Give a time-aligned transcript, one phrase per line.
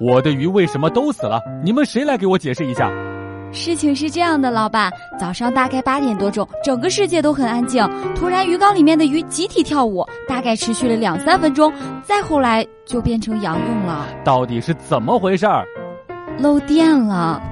[0.00, 1.42] 我的鱼为什么都死了？
[1.62, 2.90] 你们谁来给我解释一下？
[3.52, 11.70] 事情是这样的，老板，早上大概八点多钟，整个世界都很安静，突然鱼缸里面的鱼集体跳舞，大概持续了两三分钟，
[12.02, 14.06] 再后来就变成仰泳了。
[14.24, 15.66] 到底是怎么回事儿？
[16.38, 17.42] 漏电了。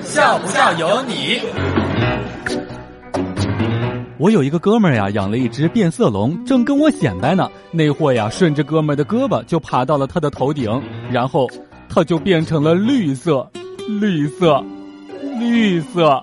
[0.00, 1.83] 笑不笑由你。
[4.24, 7.46] 我有一个哥们儿呀，养了一只变色龙，正跟我显摆呢。
[7.70, 11.46] 那货呀，顺着哥们儿的胳膊就爬到了他的头顶，然后
[11.90, 13.46] 他就变成了绿色，
[14.00, 14.64] 绿色，
[15.38, 16.22] 绿色。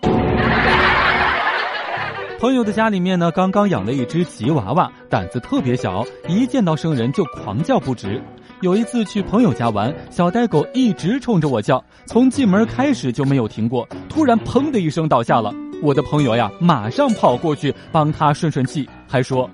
[2.41, 8.19] 朋友的家里面呢，刚刚养了一只吉娃娃，胆子特别小，一见到生人就狂叫不止。
[8.61, 13.87] 有一次去朋友家玩，小呆狗一直冲着我叫，从进门开始就没有停过。
[14.09, 15.53] 突然，砰的一声倒下了。
[15.81, 19.49] 我的朋友呀，马上跑过去帮他顺顺气，还说：“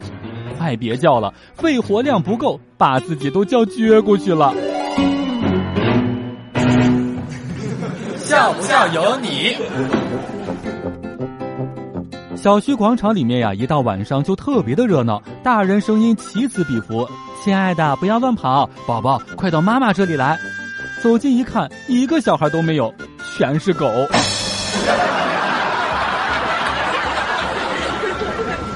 [0.60, 4.54] 快别叫了，肺活量不够，把自己都叫撅过去了。”
[8.18, 9.56] 笑不笑由你。
[12.36, 17.08] 小区广场里面呀，一到晚上就特别的热闹，大人声音起此彼伏。
[17.44, 20.38] 亲爱的，不要乱跑，宝宝，快到妈妈这里来。
[21.02, 22.94] 走近一看，一个小孩都没有，
[23.38, 23.90] 全是狗。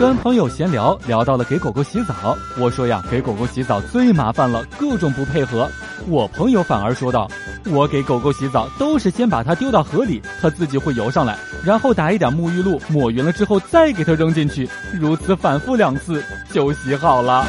[0.02, 2.36] 跟朋友闲聊，聊到了给狗狗洗澡。
[2.58, 5.70] 我说呀，给狗狗洗澡最麻烦了，各种不配合。
[6.08, 7.30] 我朋友反而说道
[7.70, 17.46] ：“我给狗狗洗澡都是先把它丢到河里，它自己会游上来，然后打一点沐浴露抹匀了之后再给它扔进去，如此反复两次就洗好了。”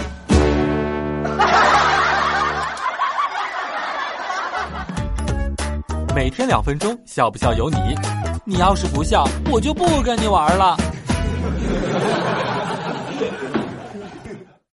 [6.14, 7.78] 每天两分钟，笑不笑由你。
[8.44, 10.76] 你要是不笑，我就不跟你玩了。